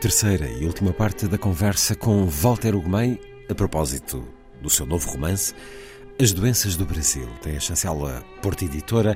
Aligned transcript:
Terceira 0.00 0.48
e 0.48 0.64
última 0.64 0.94
parte 0.94 1.26
da 1.28 1.36
conversa 1.36 1.94
com 1.94 2.24
Walter 2.24 2.74
Ugumem 2.74 3.20
a 3.50 3.54
propósito 3.54 4.24
do 4.62 4.70
seu 4.70 4.86
novo 4.86 5.10
romance 5.10 5.52
As 6.18 6.32
Doenças 6.32 6.74
do 6.74 6.86
Brasil. 6.86 7.28
Tem 7.42 7.54
a 7.54 7.60
chancela 7.60 8.24
Porta 8.40 8.64
Editora. 8.64 9.14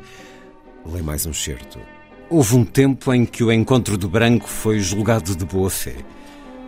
Lê 0.84 1.00
mais 1.00 1.24
um 1.24 1.32
certo. 1.32 1.80
Houve 2.28 2.56
um 2.56 2.66
tempo 2.66 3.14
em 3.14 3.24
que 3.24 3.42
o 3.42 3.50
encontro 3.50 3.96
do 3.96 4.10
branco 4.10 4.46
foi 4.46 4.78
julgado 4.78 5.34
de 5.34 5.46
boa 5.46 5.70
fé. 5.70 5.96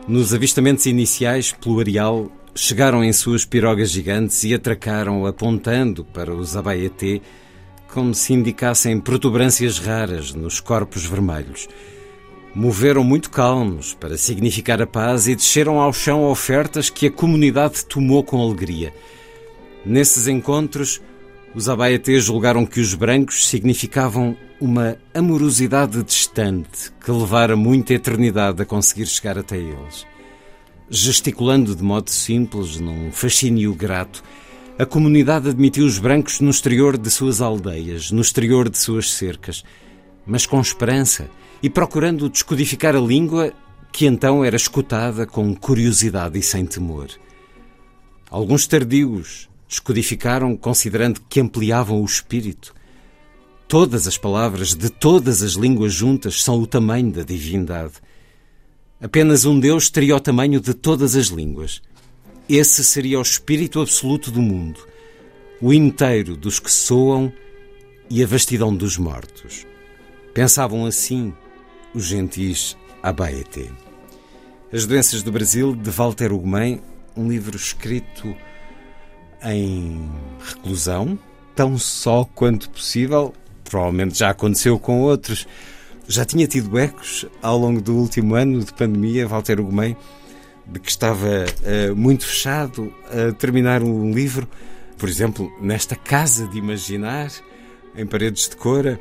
Nos 0.09 0.33
avistamentos 0.33 0.87
iniciais, 0.87 1.53
pelo 1.53 1.79
areal, 1.79 2.33
chegaram 2.55 3.05
em 3.05 3.13
suas 3.13 3.45
pirogas 3.45 3.91
gigantes 3.91 4.45
e 4.45 4.55
atracaram 4.55 5.27
apontando 5.27 6.07
para 6.07 6.35
os 6.35 6.57
Abaeté 6.57 7.21
como 7.89 8.15
se 8.15 8.33
indicassem 8.33 8.99
protuberâncias 8.99 9.79
raras 9.79 10.33
nos 10.33 10.59
corpos 10.59 11.05
vermelhos. 11.05 11.69
Moveram 12.57 13.05
muito 13.05 13.29
calmos 13.29 13.93
para 13.93 14.17
significar 14.17 14.81
a 14.81 14.87
paz 14.87 15.29
e 15.29 15.35
desceram 15.37 15.79
ao 15.79 15.93
chão 15.93 16.25
ofertas 16.25 16.89
que 16.89 17.09
a 17.09 17.11
comunidade 17.11 17.85
tomou 17.85 18.25
com 18.25 18.41
alegria. 18.41 18.95
Nesses 19.85 20.27
encontros, 20.27 21.03
os 21.55 21.69
Abaeté 21.69 22.19
julgaram 22.19 22.65
que 22.65 22.81
os 22.81 22.95
brancos 22.95 23.47
significavam 23.47 24.35
uma 24.59 24.97
amorosidade 25.13 26.03
distante 26.03 26.91
que 26.99 27.11
levara 27.11 27.55
muita 27.57 27.93
eternidade 27.93 28.63
a 28.63 28.65
conseguir 28.65 29.05
chegar 29.05 29.37
até 29.37 29.59
eles. 29.59 30.07
Gesticulando 30.89 31.77
de 31.77 31.83
modo 31.83 32.09
simples, 32.11 32.81
num 32.81 33.13
fascínio 33.13 33.75
grato, 33.75 34.25
a 34.79 34.87
comunidade 34.87 35.51
admitiu 35.51 35.85
os 35.85 35.99
brancos 35.99 36.41
no 36.41 36.49
exterior 36.49 36.97
de 36.97 37.11
suas 37.11 37.43
aldeias, 37.43 38.11
no 38.11 38.23
exterior 38.23 38.71
de 38.71 38.79
suas 38.79 39.13
cercas, 39.13 39.63
mas 40.27 40.47
com 40.47 40.59
esperança 40.59 41.29
e 41.63 41.71
procurando 41.71 42.29
descodificar 42.29 42.95
a 42.95 43.01
língua 43.01 43.53
que 43.93 44.07
então 44.07 44.45
era 44.45 44.57
escutada 44.57 45.27
com 45.27 45.55
curiosidade 45.55 46.39
e 46.39 46.43
sem 46.43 46.67
temor. 46.67 47.09
Alguns 48.31 48.67
tardios 48.67 49.49
descodificaram 49.69 50.57
considerando 50.57 51.21
que 51.29 51.41
ampliavam 51.41 52.03
o 52.03 52.05
espírito. 52.05 52.75
Todas 53.67 54.07
as 54.07 54.19
palavras 54.19 54.75
de 54.75 54.91
todas 54.91 55.43
as 55.43 55.53
línguas 55.53 55.93
juntas 55.93 56.43
são 56.43 56.61
o 56.61 56.67
tamanho 56.67 57.11
da 57.11 57.23
divindade. 57.23 57.95
Apenas 59.01 59.45
um 59.45 59.59
Deus 59.59 59.91
teria 59.91 60.17
o 60.17 60.21
tamanho 60.21 60.61
de 60.61 60.75
todas 60.75 61.17
as 61.17 61.29
línguas. 61.29 61.83
Esse 62.49 62.85
seria 62.85 63.19
o 63.19 63.23
espírito 63.23 63.81
absoluto 63.81 64.31
do 64.31 64.41
mundo, 64.41 64.87
o 65.61 65.73
inteiro 65.73 66.37
dos 66.37 66.61
que 66.61 66.71
soam 66.71 67.33
e 68.09 68.23
a 68.23 68.27
vastidão 68.27 68.75
dos 68.75 68.97
mortos. 68.97 69.67
Pensavam 70.33 70.87
assim 70.87 71.33
os 71.97 72.05
gentis 72.05 72.77
Abaeté. 73.03 73.71
As 74.71 74.87
Doenças 74.87 75.23
do 75.23 75.33
Brasil, 75.33 75.75
de 75.75 75.89
Walter 75.89 76.31
Ugumem, 76.31 76.83
um 77.17 77.27
livro 77.27 77.57
escrito 77.57 78.37
em 79.43 80.07
reclusão, 80.39 81.19
tão 81.55 81.79
só 81.79 82.29
quanto 82.35 82.69
possível. 82.69 83.33
Provavelmente 83.65 84.19
já 84.19 84.29
aconteceu 84.29 84.79
com 84.79 85.01
outros. 85.01 85.49
Já 86.07 86.27
tinha 86.27 86.47
tido 86.47 86.79
ecos 86.79 87.25
ao 87.41 87.57
longo 87.57 87.81
do 87.81 87.97
último 87.97 88.35
ano 88.35 88.63
de 88.63 88.75
pandemia, 88.75 89.27
Walter 89.27 89.59
Ugumem, 89.59 89.97
de 90.67 90.79
que 90.79 90.91
estava 90.91 91.27
uh, 91.27 91.97
muito 91.97 92.27
fechado 92.27 92.93
a 93.07 93.33
terminar 93.33 93.83
um 93.83 94.13
livro, 94.13 94.47
por 94.99 95.09
exemplo, 95.09 95.51
nesta 95.63 95.97
casa 95.97 96.47
de 96.47 96.59
imaginar, 96.59 97.33
em 97.97 98.05
paredes 98.05 98.51
de 98.51 98.57
cora, 98.57 99.01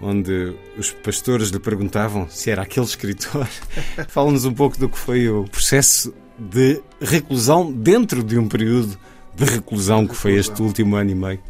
onde 0.00 0.54
os 0.76 0.92
pastores 0.92 1.48
lhe 1.48 1.58
perguntavam 1.58 2.28
se 2.28 2.50
era 2.50 2.62
aquele 2.62 2.86
escritor. 2.86 3.46
Fala-nos 4.08 4.44
um 4.44 4.54
pouco 4.54 4.78
do 4.78 4.88
que 4.88 4.98
foi 4.98 5.28
o 5.28 5.44
processo 5.44 6.14
de 6.38 6.80
reclusão 7.00 7.72
dentro 7.72 8.22
de 8.22 8.38
um 8.38 8.48
período 8.48 8.96
de 9.34 9.44
reclusão 9.44 10.06
que 10.06 10.14
foi 10.14 10.34
este 10.34 10.60
último 10.62 10.96
ano 10.96 11.10
e 11.10 11.14
meio? 11.14 11.40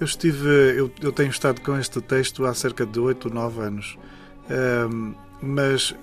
Eu 0.00 0.06
estive, 0.06 0.48
eu, 0.76 0.90
eu 1.00 1.12
tenho 1.12 1.30
estado 1.30 1.60
com 1.60 1.78
este 1.78 2.00
texto 2.00 2.44
há 2.44 2.54
cerca 2.54 2.84
de 2.84 2.98
8 2.98 3.28
ou 3.28 3.34
9 3.34 3.60
anos, 3.60 3.98
um, 4.90 5.14
mas 5.40 5.94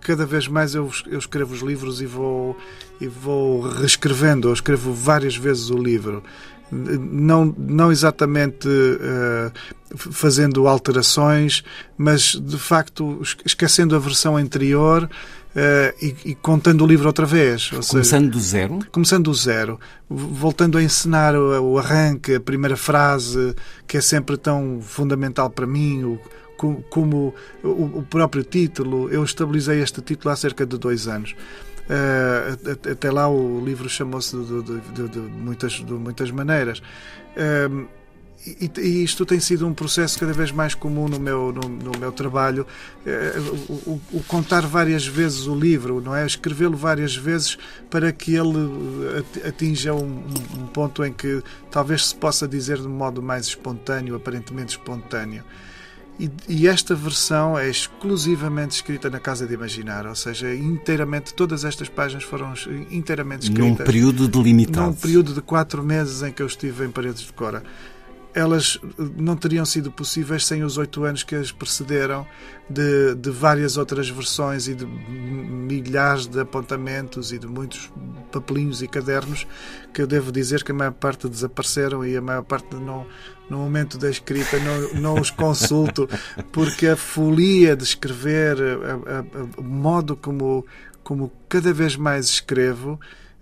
cada 0.00 0.26
vez 0.26 0.48
mais 0.48 0.74
eu, 0.74 0.90
eu, 1.06 1.18
escrevo 1.18 1.54
os 1.54 1.60
livros 1.60 2.00
e 2.00 2.06
vou, 2.06 2.56
e 3.00 3.06
vou 3.06 3.60
reescrevendo, 3.60 4.48
eu 4.48 4.52
escrevo 4.52 4.92
várias 4.92 5.36
vezes 5.36 5.70
o 5.70 5.78
livro. 5.78 6.22
Não, 6.70 7.54
não 7.56 7.90
exatamente 7.90 8.68
uh, 8.68 9.50
fazendo 9.96 10.68
alterações, 10.68 11.64
mas 11.96 12.32
de 12.32 12.58
facto 12.58 13.20
esquecendo 13.44 13.96
a 13.96 13.98
versão 13.98 14.36
anterior 14.36 15.08
Uh, 15.48 15.90
e, 16.00 16.16
e, 16.26 16.34
contando 16.34 16.84
o 16.84 16.86
livro 16.86 17.06
outra 17.06 17.26
vez. 17.26 17.70
começando 17.70 18.26
seja, 18.26 18.30
do 18.30 18.38
zero? 18.40 18.78
Começando 18.92 19.24
do 19.24 19.34
zero. 19.34 19.80
Voltando 20.08 20.78
a 20.78 20.82
encenar 20.82 21.34
o, 21.34 21.72
o, 21.72 21.78
arranque, 21.78 22.34
a 22.34 22.40
primeira 22.40 22.76
frase, 22.76 23.56
que 23.86 23.96
é 23.96 24.00
sempre 24.00 24.36
tão 24.36 24.80
fundamental 24.80 25.50
para 25.50 25.66
mim, 25.66 26.04
o, 26.04 26.20
como, 26.56 26.82
como 26.90 27.34
o, 27.64 27.98
o, 27.98 28.06
próprio 28.08 28.44
título. 28.44 29.08
Eu 29.10 29.24
estabilizei 29.24 29.80
este 29.80 30.02
título 30.02 30.32
há 30.32 30.36
cerca 30.36 30.66
de 30.66 30.76
dois 30.76 31.08
anos. 31.08 31.34
Uh, 31.88 32.90
até 32.92 33.10
lá 33.10 33.28
o 33.28 33.64
livro 33.64 33.88
chamou-se 33.88 34.36
de, 34.36 34.62
de, 34.62 34.80
de, 34.80 35.08
de, 35.08 35.18
muitas, 35.18 35.72
de 35.72 35.92
muitas 35.92 36.30
maneiras. 36.30 36.80
Uh, 36.80 37.88
e, 38.46 38.70
e, 38.78 39.04
isto 39.04 39.26
tem 39.26 39.40
sido 39.40 39.66
um 39.66 39.74
processo 39.74 40.18
cada 40.18 40.32
vez 40.32 40.52
mais 40.52 40.74
comum 40.74 41.08
no 41.08 41.18
meu, 41.18 41.52
no, 41.52 41.68
no 41.68 41.98
meu 41.98 42.12
trabalho, 42.12 42.66
é, 43.04 43.34
o, 43.68 44.00
o, 44.12 44.22
contar 44.28 44.64
várias 44.64 45.06
vezes 45.06 45.46
o 45.46 45.54
livro, 45.54 46.00
não 46.00 46.14
é? 46.14 46.24
Escrevê-lo 46.24 46.76
várias 46.76 47.16
vezes 47.16 47.58
para 47.90 48.12
que 48.12 48.34
ele 48.34 49.24
atinja 49.46 49.92
um, 49.92 50.24
um, 50.56 50.66
ponto 50.68 51.04
em 51.04 51.12
que 51.12 51.42
talvez 51.70 52.06
se 52.06 52.14
possa 52.14 52.46
dizer 52.46 52.78
de 52.78 52.86
um 52.86 52.90
modo 52.90 53.20
mais 53.20 53.46
espontâneo, 53.46 54.14
aparentemente 54.14 54.70
espontâneo. 54.70 55.42
E, 56.18 56.30
e, 56.48 56.66
esta 56.66 56.96
versão 56.96 57.56
é 57.56 57.68
exclusivamente 57.68 58.74
escrita 58.74 59.08
na 59.08 59.20
Casa 59.20 59.46
de 59.46 59.54
Imaginar, 59.54 60.04
ou 60.04 60.16
seja, 60.16 60.52
inteiramente, 60.52 61.32
todas 61.32 61.64
estas 61.64 61.88
páginas 61.88 62.24
foram 62.24 62.54
inteiramente 62.90 63.42
escritas. 63.42 63.68
Num 63.68 63.76
período 63.76 64.26
delimitado. 64.26 64.88
Num 64.88 64.94
período 64.94 65.32
de 65.32 65.40
quatro 65.40 65.82
meses 65.82 66.22
em 66.22 66.32
que 66.32 66.42
eu 66.42 66.46
estive 66.46 66.84
em 66.84 66.90
Paredes 66.90 67.22
de 67.22 67.32
Cora 67.32 67.62
elas 68.34 68.78
não 69.16 69.36
teriam 69.36 69.64
sido 69.64 69.90
possíveis 69.90 70.46
sem 70.46 70.62
os 70.62 70.76
oito 70.76 71.04
anos 71.04 71.22
que 71.22 71.34
as 71.34 71.50
precederam, 71.50 72.26
de, 72.68 73.14
de, 73.14 73.30
várias 73.30 73.76
outras 73.76 74.08
versões 74.08 74.68
e 74.68 74.74
de 74.74 74.84
milhares 74.86 76.26
de 76.26 76.38
apontamentos 76.40 77.32
e 77.32 77.38
de 77.38 77.46
muitos 77.46 77.90
papelinhos 78.30 78.82
e 78.82 78.88
cadernos 78.88 79.46
que 79.92 80.02
eu 80.02 80.06
devo 80.06 80.30
dizer 80.30 80.62
que 80.62 80.72
a 80.72 80.74
maior 80.74 80.92
parte 80.92 81.28
desapareceram 81.28 82.04
e 82.04 82.16
a 82.16 82.20
maior 82.20 82.42
parte 82.42 82.76
não, 82.76 83.06
no 83.48 83.58
momento 83.58 83.96
da 83.96 84.10
escrita 84.10 84.58
não, 84.58 85.00
não 85.00 85.20
os 85.20 85.30
consulto 85.30 86.08
porque 86.52 86.88
a 86.88 86.96
folia 86.96 87.74
de 87.74 87.84
escrever, 87.84 88.58
o 89.56 89.62
modo 89.62 90.14
como, 90.14 90.66
como 91.02 91.32
cada 91.48 91.72
vez 91.72 91.96
mais 91.96 92.26
escrevo 92.26 93.00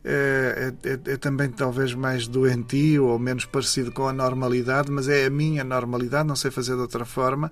é, 0.09 0.73
é, 0.85 0.89
é, 0.89 1.15
é, 1.15 1.17
também 1.17 1.51
talvez 1.51 1.93
mais 1.93 2.29
doentio 2.29 3.07
ou 3.07 3.19
menos 3.19 3.45
parecido 3.45 3.91
com 3.91 4.07
a 4.07 4.13
normalidade, 4.13 4.89
mas 4.89 5.09
é 5.09 5.27
a 5.27 5.31
minha 5.31 5.65
normalidade, 5.65 6.29
não 6.29 6.37
sei 6.37 6.53
fazer 6.53 6.75
de 6.75 6.81
outra 6.81 7.05
forma, 7.05 7.51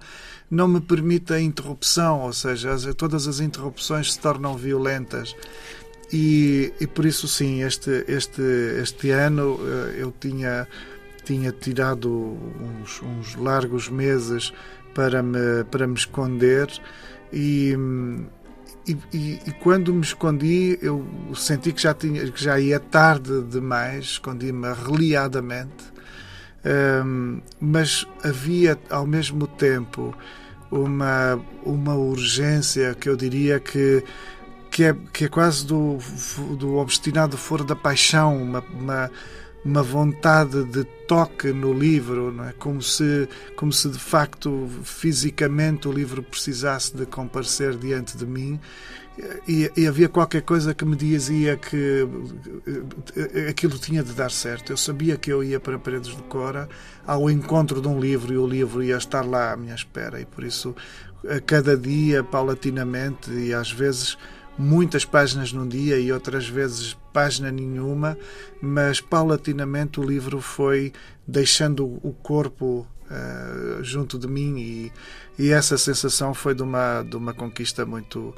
não 0.49 0.69
me 0.69 0.81
permite 0.81 1.33
a 1.33 1.41
interrupção, 1.41 2.21
ou 2.21 2.33
seja, 2.33 2.71
as, 2.71 2.85
todas 2.95 3.27
as 3.27 3.41
interrupções 3.41 4.13
se 4.13 4.21
tornam 4.21 4.57
violentas. 4.57 5.35
E, 6.13 6.73
e 6.81 6.87
por 6.87 7.05
isso, 7.05 7.27
sim, 7.27 7.65
este, 7.65 8.05
este, 8.07 8.43
este 8.81 9.11
ano 9.11 9.59
eh, 9.61 10.03
eu 10.03 10.15
tinha, 10.21 10.69
tinha 11.25 11.51
tirado 11.51 12.09
uns, 12.09 13.03
uns 13.03 13.35
largos 13.35 13.89
meses 13.89 14.53
para 14.95 15.25
me, 15.25 15.65
para 15.73 15.89
me 15.89 15.95
esconder 15.95 16.69
e 17.33 17.75
e, 18.87 18.97
e, 19.13 19.41
e, 19.47 19.53
quando 19.53 19.95
me 19.95 20.03
escondi, 20.03 20.79
eu 20.83 21.07
senti 21.35 21.73
que 21.73 21.81
já, 21.81 21.95
tinha, 21.95 22.31
que 22.31 22.43
já 22.43 22.61
ia 22.61 22.79
tarde 22.79 23.43
demais, 23.43 24.05
escondi-me 24.05 24.73
reliadamente, 24.75 25.85
um, 27.05 27.41
mas 27.61 28.07
havia 28.23 28.79
ao 28.91 29.07
mesmo 29.07 29.47
tempo 29.47 30.15
uma, 30.71 31.41
uma 31.63 31.95
urgência 31.95 32.95
que 32.95 33.09
eu 33.09 33.17
diria 33.17 33.59
que, 33.59 34.05
que, 34.71 34.85
é, 34.85 34.97
que 35.13 35.25
é 35.27 35.29
quase 35.29 35.65
do, 35.65 35.99
do 36.59 36.77
obstinado 36.77 37.37
foro 37.37 37.65
da 37.65 37.77
paixão, 37.77 38.37
uma, 38.37 38.63
uma, 38.73 39.11
uma 39.65 39.83
vontade 39.83 40.65
de 40.65 40.85
toque 41.07 41.53
no 41.53 41.73
livro, 41.73 42.33
não 42.33 42.45
é? 42.45 42.53
como, 42.53 42.83
se, 42.83 43.29
como 43.57 43.73
se 43.73 43.89
de 43.89 43.99
facto 43.99 44.69
fisicamente 44.83 45.89
o 45.89 45.93
livro 45.93 46.23
precisasse 46.23 46.95
de 46.97 47.07
comparecer 47.07 47.77
diante 47.77 48.17
de 48.17 48.27
mim 48.27 48.61
e, 49.47 49.71
e, 49.77 49.87
havia 49.87 50.09
qualquer 50.09 50.43
coisa 50.43 50.75
que 50.75 50.85
me 50.85 50.97
dizia 50.97 51.57
que 51.57 52.07
eh, 53.17 53.49
aquilo 53.49 53.79
tinha 53.79 54.03
de 54.03 54.13
dar 54.13 54.31
certo. 54.31 54.73
Eu 54.73 54.77
sabia 54.77 55.17
que 55.17 55.33
eu 55.33 55.45
ia 55.45 55.61
para 55.61 55.79
Paredes 55.79 56.17
de 56.17 56.23
Cora 56.25 56.69
ao 57.07 57.31
encontro 57.31 57.81
de 57.81 57.87
um 57.87 58.01
livro 58.01 58.33
e 58.33 58.39
o 58.39 58.45
livro 58.45 58.83
ia 58.83 58.97
estar 58.97 59.25
lá 59.25 59.53
à 59.53 59.57
minha 59.57 59.75
espera. 59.75 60.21
E 60.21 60.25
por 60.25 60.43
isso, 60.43 60.75
a 61.29 61.41
cada 61.41 61.77
dia, 61.77 62.25
paulatinamente, 62.25 63.31
e 63.31 63.55
às 63.55 63.71
vezes 63.71 64.19
muitas 64.59 65.05
páginas 65.05 65.53
num 65.53 65.67
dia 65.67 65.99
e 65.99 66.13
outras 66.13 66.49
vezes 66.49 66.97
página 67.13 67.51
nenhuma, 67.51 68.17
mas 68.61 69.01
paulatinamente 69.01 70.01
o 70.01 70.03
livro 70.03 70.41
foi 70.41 70.93
deixando 71.27 71.85
o 72.03 72.13
corpo 72.23 72.87
uh, 73.11 73.83
junto 73.83 74.19
de 74.19 74.27
mim 74.27 74.59
e, 74.59 74.93
e 75.39 75.51
essa 75.51 75.77
sensação 75.79 76.35
foi 76.35 76.55
de 76.55 76.63
uma, 76.63 77.03
de 77.03 77.17
uma 77.17 77.33
conquista 77.35 77.85
muito 77.85 78.35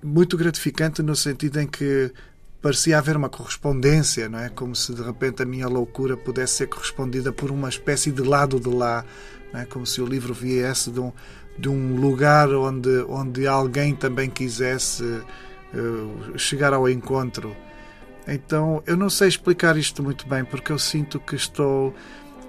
muito 0.00 0.36
gratificante 0.36 1.02
no 1.02 1.16
sentido 1.16 1.58
em 1.60 1.66
que 1.66 2.12
parecia 2.60 2.98
haver 2.98 3.16
uma 3.16 3.28
correspondência, 3.28 4.28
não 4.28 4.38
é? 4.38 4.48
Como 4.48 4.74
se 4.74 4.92
de 4.92 5.02
repente 5.02 5.42
a 5.42 5.46
minha 5.46 5.68
loucura 5.68 6.16
pudesse 6.16 6.54
ser 6.54 6.66
correspondida 6.66 7.32
por 7.32 7.50
uma 7.50 7.68
espécie 7.68 8.10
de 8.10 8.22
lado 8.22 8.58
de 8.58 8.68
lá, 8.68 9.04
não 9.52 9.60
é? 9.60 9.64
Como 9.64 9.86
se 9.86 10.00
o 10.00 10.06
livro 10.06 10.34
viesse 10.34 10.90
de 10.90 11.00
um, 11.00 11.12
de 11.58 11.68
um 11.68 11.96
lugar 11.96 12.48
onde, 12.50 13.04
onde 13.08 13.46
alguém 13.46 13.94
também 13.94 14.28
quisesse 14.28 15.02
uh, 15.04 16.38
chegar 16.38 16.72
ao 16.72 16.88
encontro. 16.88 17.56
Então, 18.26 18.82
eu 18.86 18.96
não 18.96 19.08
sei 19.08 19.28
explicar 19.28 19.76
isto 19.76 20.02
muito 20.02 20.28
bem, 20.28 20.44
porque 20.44 20.72
eu 20.72 20.78
sinto 20.78 21.18
que 21.18 21.34
estou 21.34 21.94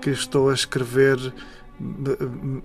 que 0.01 0.09
estou 0.09 0.49
a 0.49 0.53
escrever 0.53 1.17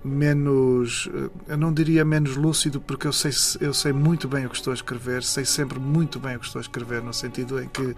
menos 0.04 1.08
eu 1.46 1.56
não 1.56 1.72
diria 1.72 2.04
menos 2.04 2.36
lúcido 2.36 2.80
porque 2.80 3.06
eu 3.06 3.12
sei 3.12 3.30
eu 3.60 3.72
sei 3.72 3.92
muito 3.92 4.26
bem 4.26 4.46
o 4.46 4.50
que 4.50 4.56
estou 4.56 4.72
a 4.72 4.74
escrever 4.74 5.22
sei 5.22 5.44
sempre 5.44 5.78
muito 5.78 6.18
bem 6.18 6.34
o 6.34 6.40
que 6.40 6.46
estou 6.46 6.58
a 6.58 6.62
escrever 6.62 7.00
no 7.00 7.14
sentido 7.14 7.62
em 7.62 7.68
que 7.68 7.94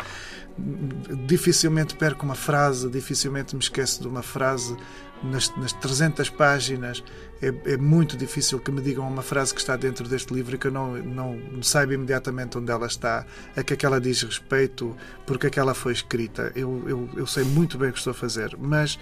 dificilmente 1.27 1.97
perco 1.97 2.25
uma 2.25 2.35
frase 2.35 2.91
dificilmente 2.91 3.57
me 3.57 3.63
esqueço 3.63 4.03
de 4.03 4.09
uma 4.09 4.23
frase 4.23 4.77
nas, 5.23 5.55
nas 5.57 5.73
300 5.73 6.29
páginas 6.29 7.03
é, 7.41 7.73
é, 7.73 7.77
muito 7.77 8.17
difícil 8.17 8.59
que 8.59 8.71
me 8.71 8.81
digam 8.81 9.07
uma 9.07 9.23
frase 9.23 9.53
que 9.53 9.61
está 9.61 9.77
dentro 9.77 10.09
deste 10.09 10.33
livro 10.33 10.55
e 10.55 10.59
que 10.59 10.69
eu 10.69 10.73
não, 10.73 10.97
não 10.97 11.63
saiba 11.63 11.95
imediatamente 11.95 12.57
onde 12.57 12.71
ela 12.71 12.87
está, 12.87 13.27
a 13.55 13.63
que 13.63 13.75
aquela 13.75 14.01
diz 14.01 14.23
respeito, 14.23 14.97
porque 15.27 15.47
aquela 15.47 15.75
foi 15.75 15.93
escrita. 15.93 16.51
Eu, 16.55 16.83
eu, 16.89 17.09
eu 17.15 17.27
sei 17.27 17.45
muito 17.45 17.77
bem 17.77 17.91
o 17.91 17.93
que 17.93 17.99
estou 17.99 18.13
a 18.13 18.15
fazer, 18.15 18.57
mas 18.59 18.99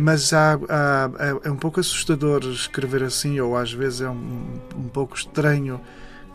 mas 0.00 0.32
há, 0.32 0.54
há, 0.68 1.10
é, 1.18 1.48
é 1.48 1.50
um 1.50 1.56
pouco 1.56 1.80
assustador 1.80 2.42
escrever 2.44 3.02
assim, 3.02 3.38
ou 3.40 3.56
às 3.56 3.72
vezes 3.72 4.00
é 4.00 4.08
um, 4.08 4.60
um 4.76 4.88
pouco 4.88 5.16
estranho 5.16 5.80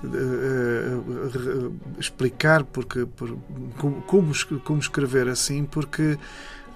uh, 0.03 0.07
uh, 0.07 1.75
explicar 1.99 2.63
porque, 2.63 3.05
por, 3.05 3.37
como, 4.07 4.31
como 4.63 4.79
escrever 4.79 5.27
assim, 5.27 5.65
porque 5.65 6.17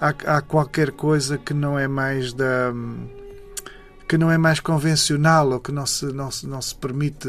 há, 0.00 0.08
há 0.08 0.42
qualquer 0.42 0.92
coisa 0.92 1.38
que 1.38 1.54
não 1.54 1.78
é 1.78 1.86
mais 1.86 2.32
da 2.32 2.72
que 4.08 4.18
não 4.18 4.28
é 4.28 4.36
mais 4.36 4.58
convencional 4.58 5.50
ou 5.52 5.60
que 5.60 5.70
não 5.70 5.86
se, 5.86 6.06
não 6.06 6.32
se, 6.32 6.44
não 6.44 6.60
se 6.60 6.74
permite 6.74 7.28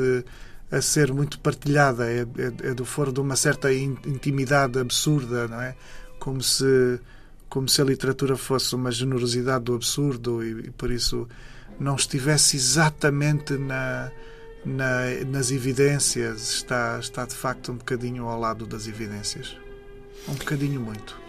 a 0.71 0.81
ser 0.81 1.13
muito 1.13 1.39
partilhada, 1.39 2.09
é, 2.09 2.21
é, 2.21 2.69
é 2.69 2.73
do 2.73 2.85
foro 2.85 3.11
de 3.11 3.19
uma 3.19 3.35
certa 3.35 3.71
intimidade 3.71 4.79
absurda, 4.79 5.47
não 5.47 5.61
é? 5.61 5.75
Como 6.17 6.41
se 6.41 6.99
como 7.51 7.67
se 7.67 7.81
a 7.81 7.83
literatura 7.83 8.37
fosse 8.37 8.73
uma 8.73 8.89
generosidade 8.91 9.65
do 9.65 9.75
absurdo 9.75 10.41
e, 10.41 10.67
e 10.67 10.71
por 10.71 10.89
isso 10.89 11.27
não 11.77 11.95
estivesse 11.95 12.55
exatamente 12.55 13.57
na, 13.57 14.09
na, 14.65 15.01
nas 15.27 15.51
evidências, 15.51 16.49
está, 16.49 16.97
está 16.97 17.25
de 17.25 17.35
facto 17.35 17.73
um 17.73 17.75
bocadinho 17.75 18.25
ao 18.25 18.39
lado 18.39 18.65
das 18.65 18.87
evidências. 18.87 19.57
Um 20.29 20.33
bocadinho 20.33 20.79
muito. 20.79 21.19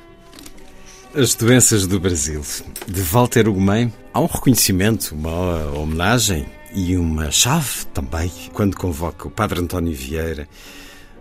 As 1.13 1.35
doenças 1.35 1.89
do 1.89 1.99
Brasil, 1.99 2.41
de 2.87 3.01
Walter 3.01 3.49
Ugumem, 3.49 3.93
há 4.15 4.21
um 4.21 4.27
reconhecimento, 4.27 5.17
uma 5.17 5.73
homenagem 5.73 6.47
e 6.73 6.97
uma 6.97 7.33
chave 7.33 7.85
também, 7.93 8.31
quando 8.53 8.77
convoca 8.77 9.27
o 9.27 9.31
Padre 9.31 9.59
António 9.59 9.93
Vieira 9.93 10.49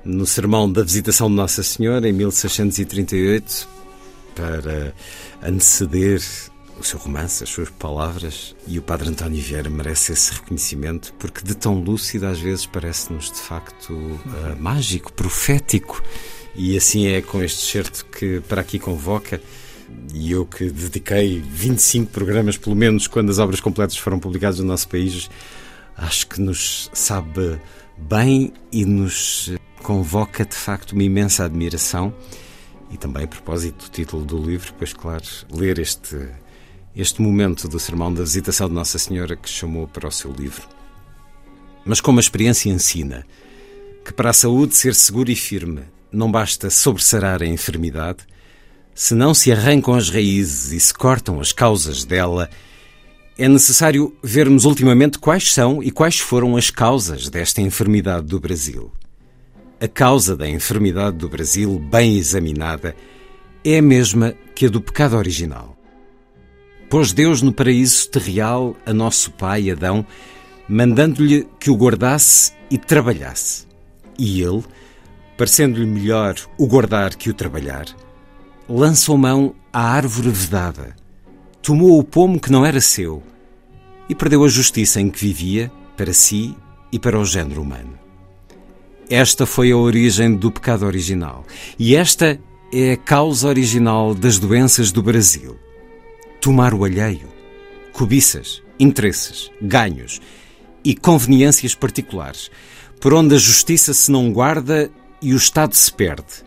no 0.06 0.28
sermão 0.28 0.72
da 0.72 0.84
visitação 0.84 1.28
de 1.28 1.36
Nossa 1.36 1.64
Senhora 1.64 2.08
em 2.08 2.14
1638 2.14 3.81
para 4.36 4.94
anteceder 5.42 6.22
o 6.80 6.84
seu 6.84 7.00
romance, 7.00 7.44
as 7.44 7.50
suas 7.50 7.70
palavras, 7.70 8.56
e 8.68 8.80
o 8.80 8.82
Padre 8.82 9.10
António 9.10 9.42
Vieira 9.42 9.70
merece 9.70 10.12
esse 10.12 10.34
reconhecimento, 10.34 11.14
porque 11.20 11.42
de 11.44 11.56
tão 11.56 11.76
lúcido 11.76 12.26
às 12.26 12.40
vezes 12.40 12.66
parece-nos 12.66 13.32
de 13.32 13.38
facto 13.38 13.94
uh, 13.94 14.20
mágico, 14.60 15.14
profético, 15.14 16.02
e 16.56 16.76
assim 16.76 17.08
é 17.08 17.22
com 17.22 17.42
este 17.44 17.72
certo 17.72 18.06
que 18.06 18.42
para 18.42 18.62
aqui 18.62 18.80
convoca. 18.80 19.42
E 20.14 20.32
eu 20.32 20.46
que 20.46 20.70
dediquei 20.70 21.42
25 21.42 22.12
programas, 22.12 22.58
pelo 22.58 22.76
menos, 22.76 23.08
quando 23.08 23.30
as 23.30 23.40
obras 23.40 23.60
completas 23.60 23.98
foram 23.98 24.20
publicadas 24.20 24.60
no 24.60 24.66
nosso 24.66 24.88
país, 24.88 25.30
acho 25.98 26.28
que 26.28 26.40
nos 26.40 26.90
sabe 26.94 27.60
bem 27.98 28.54
e 28.72 28.86
nos 28.86 29.52
convoca 29.84 30.46
de 30.46 30.56
facto 30.56 30.94
uma 30.94 31.04
imensa 31.04 31.44
admiração 31.44 32.14
e 32.92 32.98
também 32.98 33.24
a 33.24 33.28
propósito 33.28 33.86
do 33.86 33.90
título 33.90 34.26
do 34.26 34.38
livro, 34.38 34.74
pois 34.78 34.94
claro, 34.94 35.24
ler 35.50 35.80
este, 35.80 36.18
este 36.96 37.22
momento 37.22 37.68
do 37.68 37.80
sermão 37.80 38.14
da 38.14 38.24
visitação 38.24 38.68
de 38.68 38.74
Nossa 38.74 39.00
Senhora 39.00 39.36
que 39.36 39.50
chamou 39.50 39.88
para 39.88 40.08
o 40.08 40.12
seu 40.12 40.32
livro. 40.32 40.68
Mas 41.86 42.02
como 42.02 42.20
a 42.20 42.22
experiência 42.22 42.70
ensina 42.70 43.26
que 44.06 44.14
para 44.14 44.32
a 44.32 44.34
saúde 44.34 44.76
ser 44.76 44.94
segura 44.94 45.32
e 45.32 45.36
firme 45.36 45.84
não 46.12 46.30
basta 46.30 46.70
sobressarar 46.70 47.42
a 47.42 47.48
enfermidade, 47.48 48.20
se 48.94 49.16
não 49.16 49.34
se 49.34 49.52
arrancam 49.52 49.94
as 49.94 50.10
raízes 50.10 50.74
e 50.74 50.80
se 50.80 50.94
cortam 50.94 51.40
as 51.40 51.54
causas 51.54 52.04
dela, 52.04 52.50
é 53.38 53.48
necessário 53.48 54.14
vermos 54.22 54.66
ultimamente 54.66 55.18
quais 55.18 55.54
são 55.54 55.82
e 55.82 55.90
quais 55.90 56.20
foram 56.20 56.58
as 56.58 56.70
causas 56.70 57.30
desta 57.30 57.62
enfermidade 57.62 58.28
do 58.28 58.40
Brasil 58.40 58.92
a 59.82 59.88
causa 59.88 60.38
da 60.38 60.48
enfermidade 60.48 61.18
do 61.18 61.28
Brasil, 61.28 61.80
bem 61.80 62.16
examinada, 62.16 62.96
é 63.66 63.80
a 63.80 63.82
mesma 63.82 64.36
que 64.54 64.68
a 64.68 64.70
do 64.70 64.80
pecado 64.80 65.18
original. 65.18 65.76
Pôs 66.88 67.14
Deus 67.14 67.42
no 67.42 67.52
paraíso 67.52 68.08
terreal 68.10 68.78
a 68.86 68.94
nosso 68.94 69.32
pai 69.32 69.72
Adão, 69.72 70.06
mandando-lhe 70.70 71.48
que 71.60 71.72
o 71.72 71.76
guardasse 71.76 72.54
e 72.70 72.78
trabalhasse. 72.78 73.66
E 74.20 74.44
ele, 74.44 74.64
parecendo-lhe 75.36 75.88
melhor 75.88 76.36
o 76.60 76.68
guardar 76.68 77.16
que 77.16 77.32
o 77.32 77.34
trabalhar, 77.34 77.86
lançou 78.70 79.18
mão 79.18 79.56
à 79.74 79.82
árvore 79.82 80.30
vedada, 80.30 80.96
tomou 81.60 81.98
o 81.98 82.04
pomo 82.04 82.40
que 82.40 82.52
não 82.52 82.64
era 82.64 82.80
seu 82.80 83.24
e 84.08 84.14
perdeu 84.14 84.44
a 84.44 84.48
justiça 84.48 85.02
em 85.02 85.10
que 85.10 85.20
vivia 85.20 85.72
para 85.98 86.14
si 86.14 86.56
e 86.92 87.00
para 87.00 87.18
o 87.18 87.26
género 87.26 87.64
humano. 87.64 88.01
Esta 89.12 89.46
foi 89.46 89.74
a 89.74 89.76
origem 89.78 90.34
do 90.34 90.50
pecado 90.50 90.86
original. 90.86 91.46
E 91.78 91.98
esta 91.98 92.40
é 92.72 92.94
a 92.94 92.98
causa 92.98 93.50
original 93.50 94.16
das 94.16 94.40
doenças 94.40 94.90
do 94.90 95.04
Brasil. 95.04 95.60
Tomar 96.40 96.74
o 96.74 96.86
alheio, 96.86 97.28
cobiças, 97.92 98.64
interesses, 98.80 99.52
ganhos 99.62 100.22
e 100.82 100.96
conveniências 100.96 101.76
particulares, 101.76 102.50
por 103.02 103.14
onde 103.14 103.36
a 103.36 103.38
justiça 103.38 103.94
se 103.94 104.10
não 104.10 104.32
guarda 104.32 104.90
e 105.22 105.34
o 105.34 105.38
Estado 105.38 105.76
se 105.76 105.92
perde. 105.92 106.46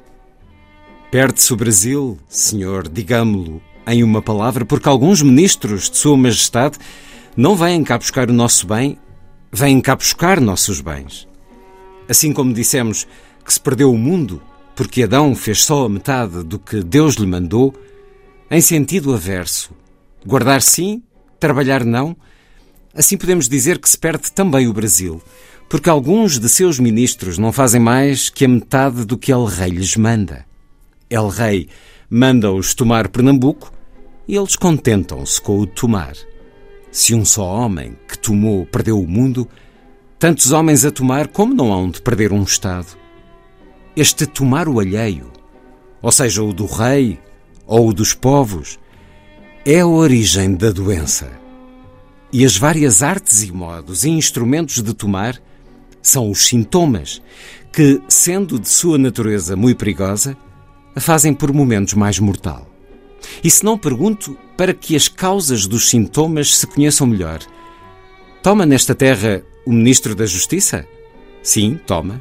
Perde-se 1.11 1.52
o 1.52 1.56
Brasil, 1.56 2.18
senhor, 2.26 2.88
digamo-lo 2.88 3.61
em 3.87 4.02
uma 4.02 4.23
palavra, 4.23 4.64
porque 4.64 4.88
alguns 4.88 5.21
ministros 5.21 5.90
de 5.90 5.99
Sua 5.99 6.16
Majestade 6.16 6.78
não 7.37 7.54
vêm 7.56 7.85
cá 7.85 7.99
buscar 7.99 8.30
o 8.30 8.33
nosso 8.33 8.66
bem, 8.66 8.99
vêm 9.52 9.83
cá 9.83 9.94
buscar 9.94 10.40
nossos 10.40 10.80
bens. 10.80 11.28
Assim 12.08 12.32
como 12.32 12.52
dissemos 12.52 13.06
que 13.44 13.52
se 13.52 13.61
perdeu 13.61 13.92
o 13.92 13.99
mundo 13.99 14.42
porque 14.75 15.04
Adão 15.04 15.34
fez 15.34 15.64
só 15.64 15.84
a 15.84 15.88
metade 15.88 16.42
do 16.42 16.58
que 16.58 16.82
Deus 16.82 17.14
lhe 17.14 17.26
mandou, 17.26 17.75
em 18.50 18.61
sentido 18.61 19.14
averso, 19.14 19.70
guardar 20.26 20.61
sim, 20.62 21.02
trabalhar 21.38 21.84
não, 21.84 22.16
assim 22.94 23.16
podemos 23.16 23.49
dizer 23.49 23.78
que 23.78 23.88
se 23.88 23.96
perde 23.96 24.32
também 24.32 24.66
o 24.66 24.73
Brasil, 24.73 25.23
porque 25.68 25.88
alguns 25.88 26.38
de 26.38 26.49
seus 26.49 26.78
ministros 26.78 27.38
não 27.38 27.52
fazem 27.52 27.80
mais 27.80 28.28
que 28.28 28.44
a 28.44 28.49
metade 28.49 29.04
do 29.04 29.16
que 29.16 29.32
El 29.32 29.44
Rei 29.44 29.70
lhes 29.70 29.96
manda. 29.96 30.44
El 31.08 31.28
Rei 31.28 31.68
manda-os 32.11 32.75
tomar 32.75 33.08
Pernambuco 33.08 33.73
e 34.26 34.37
eles 34.37 34.56
contentam-se 34.56 35.40
com 35.40 35.58
o 35.58 35.66
tomar. 35.66 36.14
se 36.90 37.14
um 37.14 37.25
só 37.25 37.44
homem 37.44 37.96
que 38.08 38.16
tomou 38.16 38.64
perdeu 38.66 39.00
o 39.00 39.06
mundo, 39.06 39.49
tantos 40.25 40.52
homens 40.52 40.87
a 40.87 40.90
tomar, 40.90 41.28
como 41.28 41.52
não 41.52 41.71
hão 41.71 41.90
de 41.90 42.00
perder 42.00 42.33
um 42.33 42.43
Estado? 42.45 42.97
Este 43.95 44.25
tomar 44.25 44.66
o 44.66 44.81
alheio, 44.81 45.31
ou 46.00 46.11
seja, 46.11 46.43
o 46.43 46.50
do 46.50 46.64
rei 46.64 47.21
ou 47.66 47.90
o 47.90 47.93
dos 47.93 48.14
povos, 48.14 48.78
é 49.66 49.81
a 49.81 49.87
origem 49.87 50.54
da 50.54 50.71
doença. 50.71 51.31
E 52.33 52.43
as 52.43 52.57
várias 52.57 53.02
artes 53.02 53.43
e 53.43 53.52
modos 53.52 54.02
e 54.02 54.09
instrumentos 54.09 54.83
de 54.83 54.95
tomar 54.95 55.38
são 56.00 56.31
os 56.31 56.47
sintomas 56.47 57.21
que, 57.71 58.00
sendo 58.09 58.59
de 58.59 58.71
sua 58.71 58.97
natureza 58.97 59.54
muito 59.54 59.76
perigosa, 59.76 60.35
a 60.97 61.00
fazem 61.00 61.35
por 61.35 61.52
momentos 61.52 61.93
mais 61.93 62.19
mortal. 62.19 62.66
E 63.45 63.50
se 63.50 63.62
não 63.62 63.76
pergunto 63.76 64.38
para 64.57 64.73
que 64.73 64.97
as 64.97 65.07
causas 65.07 65.66
dos 65.66 65.90
sintomas 65.90 66.57
se 66.57 66.66
conheçam 66.66 67.07
melhor, 67.07 67.40
toma 68.43 68.64
nesta 68.64 68.95
terra 68.95 69.45
o 69.66 69.73
Ministro 69.73 70.14
da 70.14 70.26
Justiça? 70.26 70.87
Sim, 71.42 71.78
toma. 71.87 72.21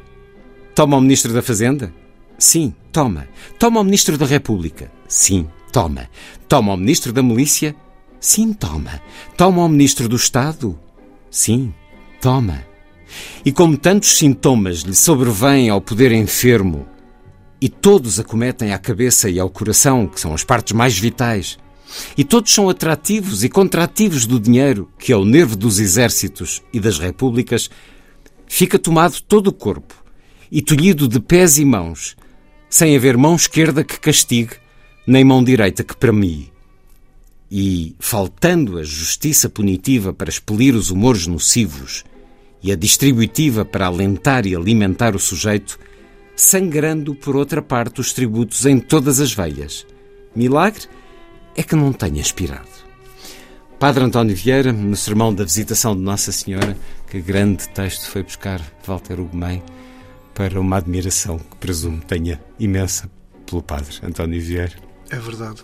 Toma 0.74 0.96
o 0.96 1.00
Ministro 1.00 1.32
da 1.32 1.42
Fazenda? 1.42 1.92
Sim, 2.38 2.74
toma. 2.92 3.28
Toma 3.58 3.80
o 3.80 3.84
Ministro 3.84 4.18
da 4.18 4.26
República? 4.26 4.90
Sim, 5.08 5.48
toma. 5.72 6.08
Toma 6.48 6.74
o 6.74 6.76
Ministro 6.76 7.12
da 7.12 7.22
Milícia? 7.22 7.74
Sim, 8.20 8.52
toma. 8.52 9.00
Toma 9.36 9.64
o 9.64 9.68
Ministro 9.68 10.08
do 10.08 10.16
Estado? 10.16 10.78
Sim, 11.30 11.72
toma. 12.20 12.64
E 13.44 13.52
como 13.52 13.76
tantos 13.76 14.16
sintomas 14.16 14.80
lhe 14.80 14.94
sobrevêm 14.94 15.68
ao 15.68 15.80
poder 15.80 16.10
enfermo, 16.12 16.86
e 17.60 17.68
todos 17.68 18.18
acometem 18.18 18.72
à 18.72 18.78
cabeça 18.78 19.30
e 19.30 19.38
ao 19.38 19.48
coração, 19.48 20.06
que 20.06 20.20
são 20.20 20.34
as 20.34 20.44
partes 20.44 20.72
mais 20.72 20.98
vitais, 20.98 21.58
e 22.16 22.24
todos 22.24 22.52
são 22.52 22.68
atrativos 22.68 23.44
e 23.44 23.48
contrativos 23.48 24.26
do 24.26 24.40
dinheiro, 24.40 24.88
que 24.98 25.12
é 25.12 25.16
o 25.16 25.24
nervo 25.24 25.56
dos 25.56 25.78
exércitos 25.78 26.62
e 26.72 26.80
das 26.80 26.98
repúblicas, 26.98 27.70
fica 28.46 28.78
tomado 28.78 29.20
todo 29.20 29.48
o 29.48 29.52
corpo 29.52 29.94
e 30.50 30.62
tolhido 30.62 31.08
de 31.08 31.20
pés 31.20 31.58
e 31.58 31.64
mãos, 31.64 32.16
sem 32.68 32.96
haver 32.96 33.16
mão 33.16 33.34
esquerda 33.34 33.84
que 33.84 33.98
castigue, 33.98 34.54
nem 35.06 35.24
mão 35.24 35.42
direita 35.42 35.82
que 35.82 35.96
premie. 35.96 36.52
E, 37.50 37.94
faltando 37.98 38.78
a 38.78 38.82
justiça 38.82 39.48
punitiva 39.48 40.12
para 40.12 40.30
expelir 40.30 40.74
os 40.74 40.90
humores 40.90 41.26
nocivos 41.26 42.04
e 42.62 42.72
a 42.72 42.76
distributiva 42.76 43.64
para 43.64 43.86
alentar 43.86 44.46
e 44.46 44.56
alimentar 44.56 45.14
o 45.14 45.20
sujeito, 45.20 45.78
sangrando 46.34 47.14
por 47.14 47.36
outra 47.36 47.62
parte 47.62 48.00
os 48.00 48.12
tributos 48.12 48.64
em 48.66 48.78
todas 48.78 49.20
as 49.20 49.32
veias. 49.32 49.86
Milagre 50.34 50.88
é 51.56 51.62
que 51.62 51.76
não 51.76 51.92
tenha 51.92 52.20
expirado. 52.20 52.68
Padre 53.78 54.04
António 54.04 54.34
Vieira, 54.34 54.72
no 54.72 54.96
sermão 54.96 55.34
da 55.34 55.44
visitação 55.44 55.94
de 55.94 56.02
Nossa 56.02 56.32
Senhora, 56.32 56.76
que 57.10 57.20
grande 57.20 57.68
texto 57.68 58.08
foi 58.08 58.22
buscar 58.22 58.60
Walter 58.86 59.20
Ugumem 59.20 59.62
para 60.32 60.60
uma 60.60 60.78
admiração 60.78 61.38
que 61.38 61.56
presumo 61.56 62.00
tenha 62.00 62.40
imensa 62.58 63.10
pelo 63.46 63.62
Padre 63.62 63.94
António 64.02 64.40
Vieira. 64.40 64.74
É 65.10 65.16
verdade. 65.16 65.62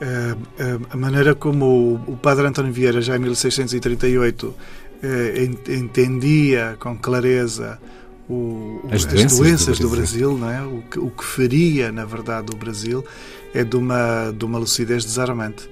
Eh, 0.00 0.36
eh, 0.58 0.78
a 0.90 0.96
maneira 0.96 1.34
como 1.34 2.00
o 2.06 2.16
Padre 2.16 2.46
António 2.46 2.72
Vieira, 2.72 3.00
já 3.00 3.16
em 3.16 3.20
1638, 3.20 4.54
eh, 5.02 5.48
entendia 5.68 6.76
com 6.78 6.96
clareza 6.96 7.78
o, 8.28 8.80
as 8.92 9.04
doenças, 9.04 9.32
as 9.32 9.38
doenças 9.38 9.78
do, 9.78 9.88
Brasil, 9.88 10.30
do 10.30 10.36
Brasil 10.36 10.38
não 10.38 10.50
é? 10.50 10.62
o, 10.62 10.82
que, 10.82 10.98
o 10.98 11.10
que 11.10 11.24
faria, 11.24 11.90
na 11.90 12.04
verdade, 12.04 12.48
o 12.52 12.56
Brasil 12.56 13.04
é 13.54 13.64
de 13.64 13.76
uma, 13.76 14.30
de 14.30 14.44
uma 14.44 14.58
lucidez 14.58 15.04
desarmante. 15.04 15.68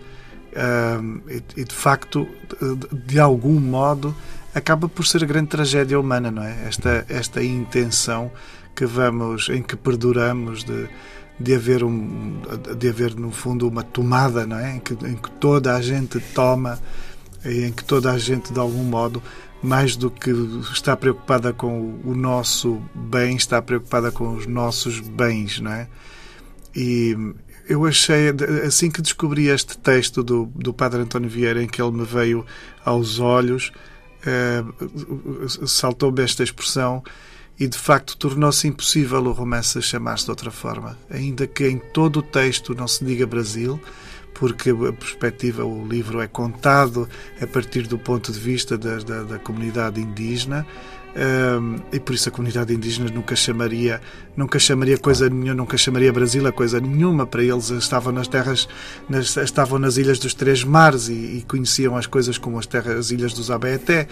Um, 0.56 1.20
e, 1.28 1.42
e, 1.54 1.64
de 1.64 1.74
facto, 1.74 2.26
de, 2.58 2.98
de, 2.98 3.20
algum 3.20 3.60
modo, 3.60 4.16
acaba 4.54 4.88
por 4.88 5.06
ser 5.06 5.22
a 5.22 5.26
grande 5.26 5.48
tragédia 5.48 6.00
humana, 6.00 6.30
não 6.30 6.42
é? 6.42 6.66
Esta, 6.66 7.04
esta 7.10 7.44
intenção 7.44 8.32
que 8.74 8.86
vamos, 8.86 9.50
em 9.50 9.62
que 9.62 9.76
perduramos 9.76 10.64
de, 10.64 10.88
de 11.38 11.54
haver 11.54 11.84
um, 11.84 12.40
de 12.78 12.88
haver 12.88 13.14
no 13.14 13.30
fundo 13.30 13.68
uma 13.68 13.82
tomada, 13.82 14.46
não 14.46 14.58
é? 14.58 14.76
Em 14.76 14.80
que, 14.80 14.94
em 14.94 15.16
que 15.16 15.30
toda 15.32 15.76
a 15.76 15.82
gente 15.82 16.18
toma, 16.34 16.78
em 17.44 17.70
que 17.70 17.84
toda 17.84 18.10
a 18.10 18.18
gente 18.18 18.50
de 18.50 18.58
algum 18.58 18.82
modo 18.82 19.22
mais 19.62 19.96
do 19.96 20.10
que 20.10 20.30
está 20.72 20.96
preocupada 20.96 21.52
com 21.52 22.00
o 22.04 22.14
nosso 22.14 22.80
bem, 22.94 23.36
está 23.36 23.60
preocupada 23.60 24.10
com 24.10 24.34
os 24.34 24.46
nossos 24.46 25.00
bens, 25.00 25.60
não 25.60 25.72
é? 25.72 25.88
E 26.74 27.16
eu 27.68 27.84
achei, 27.84 28.28
assim 28.66 28.90
que 28.90 29.02
descobri 29.02 29.48
este 29.48 29.76
texto 29.78 30.22
do, 30.22 30.46
do 30.54 30.72
Padre 30.72 31.02
António 31.02 31.28
Vieira, 31.28 31.62
em 31.62 31.66
que 31.66 31.80
ele 31.80 31.90
me 31.90 32.04
veio 32.04 32.44
aos 32.84 33.18
olhos, 33.18 33.72
eh, 34.24 34.62
saltou-me 35.66 36.22
esta 36.22 36.42
expressão 36.42 37.02
e 37.58 37.66
de 37.66 37.78
facto 37.78 38.16
tornou-se 38.16 38.68
impossível 38.68 39.24
o 39.24 39.32
romance 39.32 39.80
chamar-se 39.80 40.24
de 40.24 40.30
outra 40.30 40.50
forma. 40.50 40.98
Ainda 41.10 41.46
que 41.46 41.66
em 41.66 41.78
todo 41.78 42.18
o 42.18 42.22
texto 42.22 42.74
não 42.74 42.86
se 42.86 43.04
diga 43.04 43.26
Brasil, 43.26 43.80
porque 44.38 44.70
a 44.70 44.92
perspectiva, 44.92 45.64
o 45.64 45.86
livro 45.86 46.20
é 46.20 46.26
contado 46.26 47.08
a 47.40 47.46
partir 47.46 47.86
do 47.86 47.98
ponto 47.98 48.30
de 48.30 48.38
vista 48.38 48.76
da, 48.76 48.98
da, 48.98 49.22
da 49.22 49.38
comunidade 49.38 50.00
indígena. 50.00 50.66
Um, 51.16 51.76
e 51.90 51.98
por 51.98 52.14
isso 52.14 52.28
a 52.28 52.32
comunidade 52.32 52.74
indígena 52.74 53.10
nunca 53.10 53.34
chamaria 53.34 54.02
nunca 54.36 54.58
chamaria 54.58 54.98
coisa 54.98 55.30
nenhuma 55.30 55.54
nunca 55.54 55.78
chamaria 55.78 56.12
Brasil 56.12 56.46
a 56.46 56.52
coisa 56.52 56.78
nenhuma 56.78 57.26
para 57.26 57.42
eles 57.42 57.70
estavam 57.70 58.12
nas 58.12 58.28
terras 58.28 58.68
nas, 59.08 59.34
estavam 59.38 59.78
nas 59.78 59.96
ilhas 59.96 60.18
dos 60.18 60.34
três 60.34 60.62
mares 60.62 61.08
e, 61.08 61.38
e 61.38 61.44
conheciam 61.48 61.96
as 61.96 62.04
coisas 62.04 62.36
como 62.36 62.58
as 62.58 62.66
terras 62.66 62.98
as 62.98 63.10
ilhas 63.12 63.32
dos 63.32 63.50
Abaeté 63.50 64.08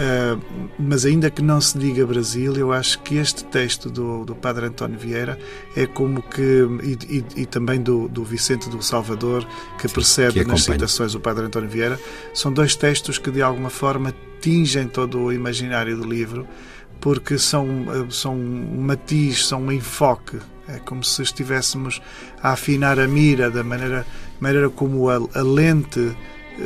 Uh, 0.00 0.40
mas 0.78 1.04
ainda 1.04 1.30
que 1.30 1.42
não 1.42 1.60
se 1.60 1.76
diga 1.76 2.06
Brasil, 2.06 2.56
eu 2.56 2.72
acho 2.72 3.02
que 3.02 3.16
este 3.16 3.44
texto 3.44 3.90
do, 3.90 4.24
do 4.24 4.34
Padre 4.34 4.64
António 4.64 4.98
Vieira 4.98 5.38
é 5.76 5.86
como 5.86 6.22
que, 6.22 6.66
e, 6.82 7.18
e, 7.18 7.42
e 7.42 7.46
também 7.46 7.82
do, 7.82 8.08
do 8.08 8.24
Vicente 8.24 8.70
do 8.70 8.80
Salvador, 8.80 9.46
que 9.78 9.88
Sim, 9.88 9.94
precede 9.94 10.42
que 10.42 10.44
nas 10.46 10.62
citações 10.62 11.14
o 11.14 11.20
Padre 11.20 11.44
António 11.44 11.68
Vieira, 11.68 12.00
são 12.32 12.50
dois 12.50 12.74
textos 12.74 13.18
que 13.18 13.30
de 13.30 13.42
alguma 13.42 13.68
forma 13.68 14.14
tingem 14.40 14.88
todo 14.88 15.20
o 15.20 15.32
imaginário 15.32 15.94
do 15.98 16.08
livro, 16.08 16.48
porque 16.98 17.36
são, 17.36 17.68
são 18.10 18.34
um 18.34 18.80
matiz, 18.80 19.46
são 19.46 19.64
um 19.64 19.72
enfoque. 19.72 20.38
É 20.66 20.78
como 20.78 21.04
se 21.04 21.20
estivéssemos 21.20 22.00
a 22.42 22.52
afinar 22.52 22.98
a 22.98 23.06
mira 23.06 23.50
da 23.50 23.62
maneira, 23.62 24.06
maneira 24.40 24.70
como 24.70 25.10
a, 25.10 25.16
a 25.16 25.42
lente 25.42 26.16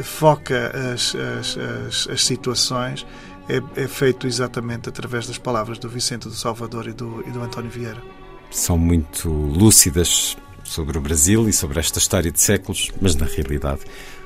foca 0.02 0.72
as, 0.92 1.14
as, 1.14 1.56
as, 1.56 2.08
as 2.08 2.24
situações 2.24 3.06
é, 3.48 3.82
é, 3.82 3.86
feito 3.86 4.26
exatamente 4.26 4.88
através 4.88 5.26
das 5.26 5.38
palavras 5.38 5.78
do 5.78 5.88
Vicente 5.88 6.28
do 6.28 6.34
Salvador 6.34 6.88
e 6.88 6.92
do, 6.92 7.22
e 7.26 7.30
do 7.30 7.40
António 7.42 7.70
Vieira. 7.70 8.02
São 8.50 8.78
muito 8.78 9.28
lúcidas 9.28 10.36
sobre 10.62 10.96
o 10.96 11.00
Brasil 11.00 11.48
e 11.48 11.52
sobre 11.52 11.78
esta 11.78 11.98
história 11.98 12.30
de 12.30 12.40
séculos, 12.40 12.90
mas 13.00 13.14
na 13.14 13.26
realidade 13.26 13.80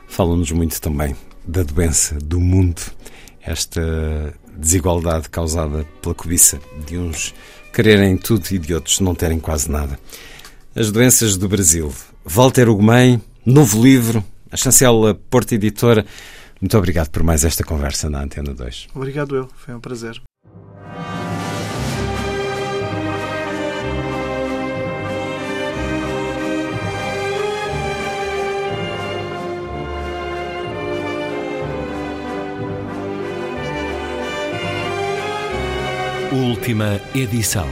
falam-nos 0.07 0.51
muito 0.53 0.81
também 0.81 1.17
da 1.47 1.63
doença 1.63 2.15
do 2.17 2.39
mundo, 2.39 2.81
esta 3.41 4.35
desigualdade 4.57 5.31
causada 5.31 5.85
pela 6.03 6.15
cobiça 6.15 6.61
de 6.87 6.99
uns 6.99 7.35
quererem 7.73 8.17
tudo 8.17 8.45
e 8.51 8.59
de 8.59 8.75
outros 8.75 9.01
não 9.01 9.15
terem 9.15 9.39
quase 9.39 9.71
nada. 9.71 9.99
As 10.75 10.91
doenças 10.91 11.37
do 11.37 11.49
Brasil. 11.49 11.93
Walter 12.25 12.69
Ugumem, 12.69 13.23
novo 13.45 13.83
livro, 13.83 14.25
a 14.51 14.57
chancela 14.57 15.15
Porta 15.15 15.55
Editora. 15.55 16.05
Muito 16.61 16.77
obrigado 16.77 17.11
por 17.11 17.23
mais 17.23 17.45
esta 17.45 17.65
conversa 17.65 18.11
na 18.11 18.23
Antena 18.23 18.53
2. 18.53 18.89
Obrigado 18.95 19.37
eu, 19.37 19.49
foi 19.57 19.75
um 19.75 19.81
prazer. 19.81 20.21
Última 36.31 37.01
edição. 37.15 37.67